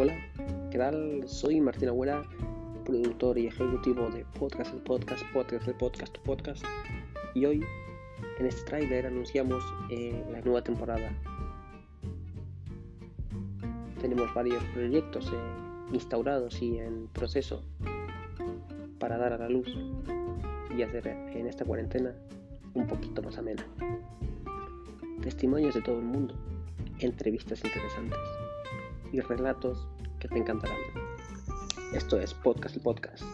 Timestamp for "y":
3.36-3.48, 7.34-7.44, 16.62-16.78, 20.76-20.80, 29.12-29.20, 32.76-32.80